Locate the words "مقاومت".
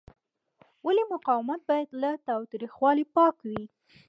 1.13-1.61